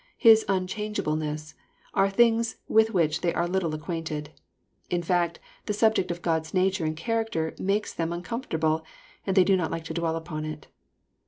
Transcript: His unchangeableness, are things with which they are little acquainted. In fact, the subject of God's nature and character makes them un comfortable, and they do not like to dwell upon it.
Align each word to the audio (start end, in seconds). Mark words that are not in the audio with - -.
His 0.17 0.43
unchangeableness, 0.47 1.53
are 1.93 2.09
things 2.09 2.55
with 2.67 2.89
which 2.91 3.21
they 3.21 3.35
are 3.35 3.47
little 3.47 3.75
acquainted. 3.75 4.31
In 4.89 5.03
fact, 5.03 5.39
the 5.67 5.73
subject 5.73 6.09
of 6.09 6.23
God's 6.23 6.55
nature 6.55 6.85
and 6.85 6.97
character 6.97 7.53
makes 7.59 7.93
them 7.93 8.11
un 8.11 8.23
comfortable, 8.23 8.83
and 9.27 9.37
they 9.37 9.43
do 9.43 9.55
not 9.55 9.69
like 9.69 9.83
to 9.83 9.93
dwell 9.93 10.15
upon 10.15 10.43
it. 10.43 10.65